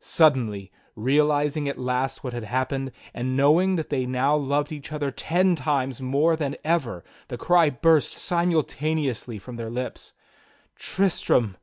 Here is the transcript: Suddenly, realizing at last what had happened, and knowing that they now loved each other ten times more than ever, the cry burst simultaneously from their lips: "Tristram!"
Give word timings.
Suddenly, 0.00 0.72
realizing 0.96 1.68
at 1.68 1.78
last 1.78 2.24
what 2.24 2.32
had 2.32 2.42
happened, 2.42 2.90
and 3.14 3.36
knowing 3.36 3.76
that 3.76 3.90
they 3.90 4.06
now 4.06 4.34
loved 4.34 4.72
each 4.72 4.90
other 4.90 5.12
ten 5.12 5.54
times 5.54 6.02
more 6.02 6.34
than 6.34 6.56
ever, 6.64 7.04
the 7.28 7.38
cry 7.38 7.70
burst 7.70 8.16
simultaneously 8.16 9.38
from 9.38 9.54
their 9.54 9.70
lips: 9.70 10.12
"Tristram!" 10.74 11.56